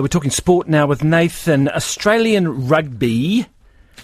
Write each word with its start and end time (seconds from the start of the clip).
We're 0.00 0.06
talking 0.06 0.30
sport 0.30 0.68
now 0.68 0.86
with 0.86 1.02
Nathan. 1.02 1.68
Australian 1.68 2.68
rugby 2.68 3.46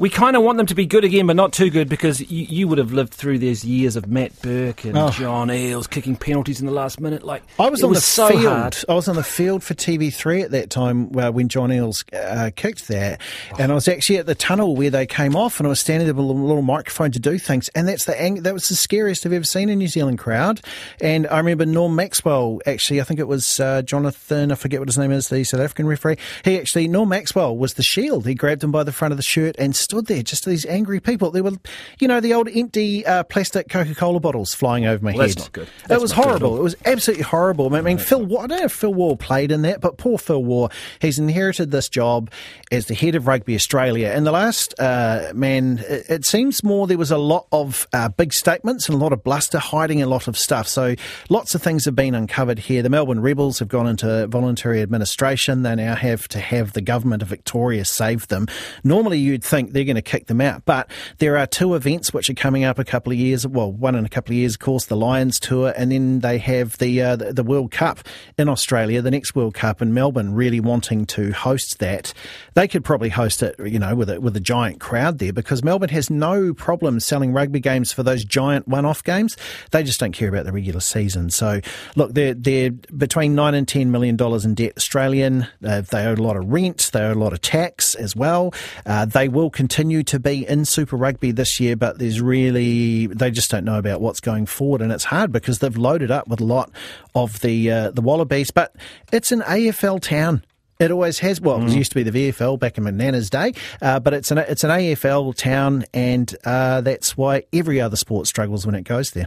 we 0.00 0.08
kind 0.08 0.34
of 0.34 0.42
want 0.42 0.56
them 0.56 0.64
to 0.64 0.74
be 0.74 0.86
good 0.86 1.04
again, 1.04 1.26
but 1.26 1.36
not 1.36 1.52
too 1.52 1.68
good 1.68 1.86
because 1.86 2.22
you, 2.22 2.46
you 2.48 2.66
would 2.66 2.78
have 2.78 2.90
lived 2.90 3.12
through 3.12 3.38
these 3.38 3.66
years 3.66 3.96
of 3.96 4.08
Matt 4.08 4.40
Burke 4.40 4.86
and 4.86 4.96
oh. 4.96 5.10
John 5.10 5.48
Eales 5.48 5.88
kicking 5.88 6.16
penalties 6.16 6.58
in 6.58 6.64
the 6.64 6.72
last 6.72 6.98
minute. 6.98 7.22
Like 7.22 7.42
I 7.58 7.68
was 7.68 7.84
on 7.84 7.90
was 7.90 7.98
the 7.98 8.06
so 8.06 8.28
field. 8.28 8.44
Hard. 8.44 8.76
I 8.88 8.94
was 8.94 9.08
on 9.08 9.16
the 9.16 9.22
field 9.22 9.62
for 9.62 9.74
TV3 9.74 10.44
at 10.44 10.52
that 10.52 10.70
time 10.70 11.14
uh, 11.18 11.30
when 11.30 11.48
John 11.48 11.68
Eales 11.68 12.02
uh, 12.14 12.50
kicked 12.56 12.88
that, 12.88 13.20
oh. 13.52 13.56
and 13.58 13.70
I 13.70 13.74
was 13.74 13.88
actually 13.88 14.16
at 14.16 14.24
the 14.24 14.34
tunnel 14.34 14.74
where 14.74 14.88
they 14.88 15.06
came 15.06 15.36
off, 15.36 15.60
and 15.60 15.66
I 15.66 15.68
was 15.68 15.80
standing 15.80 16.06
there 16.06 16.14
with 16.14 16.24
a 16.24 16.26
little, 16.26 16.46
little 16.46 16.62
microphone 16.62 17.10
to 17.12 17.20
do 17.20 17.36
things, 17.36 17.68
and 17.74 17.86
that's 17.86 18.06
the 18.06 18.18
ang- 18.18 18.42
that 18.44 18.54
was 18.54 18.70
the 18.70 18.76
scariest 18.76 19.26
I've 19.26 19.34
ever 19.34 19.44
seen 19.44 19.68
a 19.68 19.76
New 19.76 19.88
Zealand 19.88 20.18
crowd. 20.18 20.62
And 21.02 21.26
I 21.26 21.36
remember 21.36 21.66
Norm 21.66 21.94
Maxwell 21.94 22.62
actually, 22.64 23.02
I 23.02 23.04
think 23.04 23.20
it 23.20 23.28
was 23.28 23.60
uh, 23.60 23.82
Jonathan, 23.82 24.50
I 24.50 24.54
forget 24.54 24.80
what 24.80 24.88
his 24.88 24.96
name 24.96 25.12
is, 25.12 25.28
the 25.28 25.44
South 25.44 25.60
African 25.60 25.86
referee. 25.86 26.16
He 26.42 26.58
actually 26.58 26.88
Norm 26.88 27.10
Maxwell 27.10 27.54
was 27.54 27.74
the 27.74 27.82
shield. 27.82 28.26
He 28.26 28.34
grabbed 28.34 28.64
him 28.64 28.72
by 28.72 28.82
the 28.82 28.92
front 28.92 29.12
of 29.12 29.18
the 29.18 29.22
shirt 29.22 29.56
and 29.58 29.76
stood 29.90 30.06
there 30.06 30.22
just 30.22 30.44
these 30.44 30.66
angry 30.66 31.00
people. 31.00 31.30
There 31.30 31.42
were, 31.42 31.52
you 31.98 32.08
know, 32.08 32.20
the 32.20 32.34
old 32.34 32.48
empty 32.48 33.04
uh, 33.06 33.24
plastic 33.24 33.68
Coca 33.68 33.94
Cola 33.94 34.20
bottles 34.20 34.54
flying 34.54 34.86
over 34.86 35.04
my 35.04 35.12
well, 35.12 35.20
head. 35.20 35.30
That's 35.30 35.40
not 35.40 35.52
good. 35.52 35.68
That's 35.86 35.98
it 35.98 36.02
was 36.02 36.12
horrible. 36.12 36.56
It 36.56 36.62
was 36.62 36.76
absolutely 36.84 37.24
horrible. 37.24 37.74
I 37.74 37.80
mean, 37.80 37.96
right. 37.96 38.00
Phil, 38.00 38.24
I 38.38 38.46
don't 38.46 38.58
know 38.58 38.64
if 38.64 38.72
Phil 38.72 38.94
Waugh 38.94 39.16
played 39.16 39.52
in 39.52 39.62
that, 39.62 39.80
but 39.80 39.98
poor 39.98 40.18
Phil 40.18 40.42
Waugh, 40.42 40.68
he's 41.00 41.18
inherited 41.18 41.70
this 41.70 41.88
job 41.88 42.30
as 42.72 42.86
the 42.86 42.94
head 42.94 43.14
of 43.14 43.26
Rugby 43.26 43.54
Australia. 43.54 44.08
And 44.08 44.26
the 44.26 44.32
last, 44.32 44.78
uh, 44.78 45.32
man, 45.34 45.84
it, 45.88 46.08
it, 46.08 46.24
seems 46.24 46.62
more 46.62 46.86
there 46.86 46.98
was 46.98 47.10
a 47.10 47.18
lot 47.18 47.46
of 47.50 47.88
uh, 47.92 48.08
big 48.08 48.32
statements 48.32 48.88
and 48.88 48.94
a 48.94 48.98
lot 48.98 49.12
of 49.12 49.24
bluster 49.24 49.58
hiding 49.58 50.02
a 50.02 50.06
lot 50.06 50.28
of 50.28 50.36
stuff. 50.36 50.68
So 50.68 50.94
lots 51.28 51.54
of 51.54 51.62
things 51.62 51.84
have 51.84 51.96
been 51.96 52.14
uncovered 52.14 52.58
here. 52.58 52.82
The 52.82 52.90
Melbourne 52.90 53.20
Rebels 53.20 53.58
have 53.58 53.68
gone 53.68 53.86
into 53.86 54.26
voluntary 54.28 54.80
administration. 54.82 55.62
They 55.62 55.74
now 55.74 55.96
have 55.96 56.28
to 56.28 56.38
have 56.38 56.72
the 56.72 56.80
government 56.80 57.22
of 57.22 57.28
Victoria 57.28 57.84
save 57.84 58.28
them. 58.28 58.46
Normally, 58.84 59.18
you'd 59.18 59.44
think 59.44 59.72
they're 59.80 59.86
going 59.86 59.96
to 59.96 60.02
kick 60.02 60.26
them 60.26 60.42
out. 60.42 60.64
But 60.66 60.90
there 61.18 61.38
are 61.38 61.46
two 61.46 61.74
events 61.74 62.12
which 62.12 62.28
are 62.28 62.34
coming 62.34 62.64
up 62.64 62.78
a 62.78 62.84
couple 62.84 63.12
of 63.12 63.18
years. 63.18 63.46
Well, 63.46 63.72
one 63.72 63.94
in 63.94 64.04
a 64.04 64.08
couple 64.10 64.32
of 64.32 64.36
years, 64.36 64.54
of 64.54 64.58
course, 64.60 64.86
the 64.86 64.96
Lions 64.96 65.40
Tour, 65.40 65.72
and 65.74 65.90
then 65.90 66.20
they 66.20 66.36
have 66.38 66.76
the 66.78 67.00
uh, 67.00 67.16
the, 67.16 67.42
World 67.42 67.70
Cup 67.70 68.00
in 68.36 68.48
Australia, 68.48 69.00
the 69.00 69.10
next 69.10 69.34
World 69.34 69.54
Cup 69.54 69.80
in 69.80 69.94
Melbourne. 69.94 70.34
Really 70.34 70.60
wanting 70.60 71.06
to 71.06 71.32
host 71.32 71.78
that, 71.78 72.12
they 72.54 72.68
could 72.68 72.84
probably 72.84 73.08
host 73.08 73.42
it, 73.42 73.56
you 73.64 73.78
know, 73.78 73.94
with 73.96 74.10
a 74.10 74.20
with 74.20 74.36
a 74.36 74.40
giant 74.40 74.80
crowd 74.80 75.18
there 75.18 75.32
because 75.32 75.64
Melbourne 75.64 75.88
has 75.88 76.10
no 76.10 76.52
problem 76.52 77.00
selling 77.00 77.32
rugby 77.32 77.60
games 77.60 77.90
for 77.90 78.02
those 78.02 78.22
giant 78.22 78.68
one-off 78.68 79.02
games. 79.02 79.36
They 79.70 79.82
just 79.82 79.98
don't 79.98 80.12
care 80.12 80.28
about 80.28 80.44
the 80.44 80.52
regular 80.52 80.80
season. 80.80 81.30
So, 81.30 81.60
look, 81.96 82.12
they're 82.12 82.34
they're 82.34 82.70
between 82.70 83.34
nine 83.34 83.54
and 83.54 83.66
ten 83.66 83.90
million 83.90 84.16
dollars 84.16 84.44
in 84.44 84.54
debt 84.54 84.74
Australian. 84.76 85.46
Uh, 85.64 85.80
they 85.80 86.04
owe 86.04 86.14
a 86.14 86.16
lot 86.16 86.36
of 86.36 86.52
rent. 86.52 86.90
They 86.92 87.00
owe 87.00 87.12
a 87.12 87.14
lot 87.14 87.32
of 87.32 87.40
tax 87.40 87.94
as 87.94 88.14
well. 88.14 88.52
Uh, 88.84 89.06
they 89.06 89.28
will 89.28 89.48
continue 89.60 90.02
to 90.02 90.18
be 90.18 90.48
in 90.48 90.64
Super 90.64 90.96
Rugby 90.96 91.32
this 91.32 91.60
year, 91.60 91.76
but 91.76 91.98
there's 91.98 92.18
really 92.18 93.08
they 93.08 93.30
just 93.30 93.50
don't 93.50 93.66
know 93.66 93.76
about 93.76 94.00
what's 94.00 94.18
going 94.18 94.46
forward, 94.46 94.80
and 94.80 94.90
it's 94.90 95.04
hard 95.04 95.32
because 95.32 95.58
they've 95.58 95.76
loaded 95.76 96.10
up 96.10 96.28
with 96.28 96.40
a 96.40 96.44
lot 96.44 96.70
of 97.14 97.40
the 97.40 97.70
uh, 97.70 97.90
the 97.90 98.00
Wallabies, 98.00 98.50
but 98.50 98.74
it's 99.12 99.32
an 99.32 99.42
AFL 99.42 100.00
town. 100.00 100.42
It 100.78 100.90
always 100.90 101.18
has. 101.18 101.42
Well, 101.42 101.58
mm. 101.58 101.68
it 101.70 101.76
used 101.76 101.92
to 101.92 102.02
be 102.02 102.08
the 102.08 102.32
VFL 102.32 102.58
back 102.58 102.78
in 102.78 102.84
my 102.84 102.90
nana's 102.90 103.28
day, 103.28 103.52
uh, 103.82 104.00
but 104.00 104.14
it's 104.14 104.30
an 104.30 104.38
it's 104.38 104.64
an 104.64 104.70
AFL 104.70 105.34
town, 105.34 105.84
and 105.92 106.34
uh, 106.46 106.80
that's 106.80 107.18
why 107.18 107.42
every 107.52 107.82
other 107.82 107.96
sport 107.96 108.28
struggles 108.28 108.64
when 108.64 108.74
it 108.74 108.84
goes 108.84 109.10
there. 109.10 109.26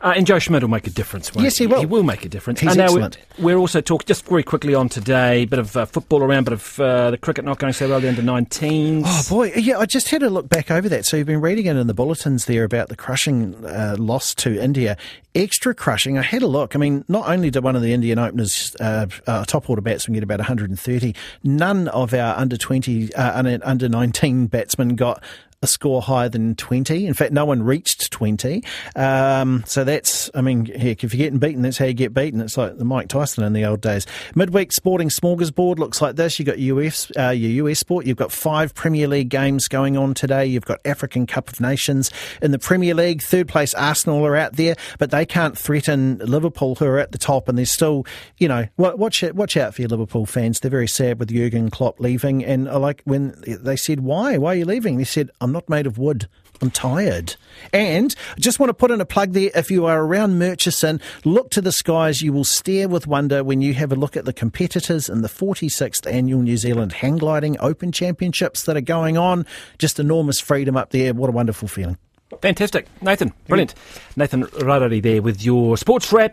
Uh, 0.00 0.14
and 0.16 0.26
Joe 0.26 0.38
Schmidt 0.38 0.62
will 0.62 0.70
make 0.70 0.86
a 0.86 0.90
difference. 0.90 1.32
yes, 1.34 1.56
he 1.56 1.66
will. 1.66 1.80
He 1.80 1.86
will 1.86 2.04
make 2.04 2.24
a 2.24 2.28
difference. 2.28 2.60
He's 2.60 2.76
excellent. 2.76 3.18
We're, 3.36 3.44
we're, 3.44 3.58
also 3.58 3.80
talking 3.80 4.06
just 4.06 4.24
very 4.26 4.44
quickly 4.44 4.72
on 4.72 4.88
today. 4.88 5.42
A 5.42 5.44
bit 5.44 5.58
of 5.58 5.76
uh, 5.76 5.86
football 5.86 6.22
around, 6.22 6.44
bit 6.44 6.52
of 6.52 6.78
uh, 6.78 7.10
the 7.10 7.18
cricket 7.18 7.44
not 7.44 7.58
going 7.58 7.72
so 7.72 7.88
well. 7.88 8.00
The 8.00 8.08
under 8.08 8.22
19s. 8.22 9.02
Oh 9.04 9.22
boy, 9.28 9.52
yeah. 9.56 9.78
I 9.78 9.86
just 9.86 10.10
had 10.10 10.22
a 10.22 10.30
look 10.30 10.48
back 10.48 10.70
over 10.70 10.88
that. 10.88 11.04
So 11.04 11.16
you've 11.16 11.26
been 11.26 11.40
reading 11.40 11.66
it 11.66 11.76
in 11.76 11.88
the 11.88 11.94
bulletins 11.94 12.44
there 12.44 12.62
about 12.62 12.88
the 12.88 12.96
crushing 12.96 13.64
uh, 13.66 13.96
loss 13.98 14.34
to 14.36 14.62
India. 14.62 14.96
Extra 15.34 15.74
crushing. 15.74 16.16
I 16.16 16.22
had 16.22 16.42
a 16.42 16.46
look. 16.46 16.76
I 16.76 16.78
mean, 16.78 17.04
not 17.08 17.28
only 17.28 17.50
did 17.50 17.64
one 17.64 17.74
of 17.74 17.82
the 17.82 17.92
Indian 17.92 18.20
openers, 18.20 18.76
uh, 18.80 19.06
uh, 19.26 19.44
top 19.46 19.68
order 19.68 19.82
batsmen, 19.82 20.14
get 20.14 20.22
about 20.22 20.38
130, 20.38 21.14
none 21.42 21.88
of 21.88 22.14
our 22.14 22.36
under 22.36 22.56
20, 22.56 23.14
under 23.14 23.88
19 23.88 24.46
batsmen 24.46 24.94
got 24.94 25.22
a 25.60 25.66
score 25.66 26.00
higher 26.00 26.28
than 26.28 26.54
20. 26.54 27.06
In 27.06 27.14
fact, 27.14 27.32
no 27.32 27.44
one 27.44 27.62
reached 27.62 28.12
20. 28.12 28.62
Um, 28.94 29.64
so 29.66 29.82
that's, 29.82 30.30
I 30.32 30.40
mean, 30.40 30.66
heck, 30.66 31.02
if 31.02 31.12
you're 31.12 31.18
getting 31.18 31.40
beaten, 31.40 31.62
that's 31.62 31.78
how 31.78 31.86
you 31.86 31.94
get 31.94 32.14
beaten. 32.14 32.40
It's 32.40 32.56
like 32.56 32.78
the 32.78 32.84
Mike 32.84 33.08
Tyson 33.08 33.42
in 33.42 33.54
the 33.54 33.64
old 33.64 33.80
days. 33.80 34.06
Midweek 34.36 34.72
sporting 34.72 35.08
smorgasbord 35.08 35.78
looks 35.78 36.00
like 36.00 36.14
this. 36.14 36.38
You've 36.38 36.46
got 36.46 36.58
US, 36.58 37.10
uh, 37.18 37.30
your 37.30 37.66
US 37.66 37.80
sport. 37.80 38.06
You've 38.06 38.16
got 38.16 38.30
five 38.30 38.72
Premier 38.72 39.08
League 39.08 39.30
games 39.30 39.66
going 39.66 39.96
on 39.96 40.14
today. 40.14 40.46
You've 40.46 40.64
got 40.64 40.78
African 40.84 41.26
Cup 41.26 41.48
of 41.48 41.60
Nations 41.60 42.12
in 42.40 42.52
the 42.52 42.58
Premier 42.60 42.94
League. 42.94 43.20
Third 43.20 43.48
place 43.48 43.74
Arsenal 43.74 44.24
are 44.24 44.36
out 44.36 44.54
there, 44.54 44.76
but 44.98 45.10
they 45.10 45.26
can't 45.26 45.58
threaten 45.58 46.18
Liverpool, 46.18 46.76
who 46.76 46.86
are 46.86 46.98
at 46.98 47.10
the 47.10 47.18
top, 47.18 47.48
and 47.48 47.58
they're 47.58 47.64
still, 47.64 48.06
you 48.36 48.46
know, 48.46 48.66
watch 48.76 49.24
watch 49.34 49.56
out 49.56 49.74
for 49.74 49.82
your 49.82 49.88
Liverpool 49.88 50.24
fans. 50.24 50.60
They're 50.60 50.70
very 50.70 50.86
sad 50.86 51.18
with 51.18 51.30
Jurgen 51.30 51.68
Klopp 51.68 51.98
leaving, 51.98 52.44
and 52.44 52.68
I 52.68 52.76
like 52.76 53.02
when 53.04 53.34
they 53.44 53.76
said, 53.76 54.00
"Why? 54.00 54.38
Why 54.38 54.52
are 54.52 54.56
you 54.56 54.64
leaving?" 54.64 54.98
They 54.98 55.04
said, 55.04 55.30
"I'm 55.40 55.47
not 55.52 55.68
made 55.68 55.86
of 55.86 55.98
wood. 55.98 56.28
I'm 56.60 56.70
tired. 56.70 57.36
And 57.72 58.14
just 58.38 58.58
want 58.58 58.70
to 58.70 58.74
put 58.74 58.90
in 58.90 59.00
a 59.00 59.04
plug 59.04 59.32
there. 59.32 59.50
If 59.54 59.70
you 59.70 59.86
are 59.86 60.02
around 60.02 60.38
Murchison, 60.38 61.00
look 61.24 61.50
to 61.50 61.60
the 61.60 61.72
skies. 61.72 62.20
You 62.22 62.32
will 62.32 62.44
stare 62.44 62.88
with 62.88 63.06
wonder 63.06 63.44
when 63.44 63.60
you 63.60 63.74
have 63.74 63.92
a 63.92 63.96
look 63.96 64.16
at 64.16 64.24
the 64.24 64.32
competitors 64.32 65.08
in 65.08 65.22
the 65.22 65.28
46th 65.28 66.10
annual 66.12 66.42
New 66.42 66.56
Zealand 66.56 66.92
Hang 66.92 67.16
Gliding 67.16 67.56
Open 67.60 67.92
Championships 67.92 68.64
that 68.64 68.76
are 68.76 68.80
going 68.80 69.16
on. 69.16 69.46
Just 69.78 70.00
enormous 70.00 70.40
freedom 70.40 70.76
up 70.76 70.90
there. 70.90 71.14
What 71.14 71.28
a 71.28 71.32
wonderful 71.32 71.68
feeling. 71.68 71.96
Fantastic. 72.42 72.86
Nathan, 73.00 73.32
brilliant. 73.46 73.74
Nathan 74.16 74.44
Rarere 74.44 75.02
there 75.02 75.22
with 75.22 75.42
your 75.42 75.76
sports 75.76 76.12
wrap. 76.12 76.26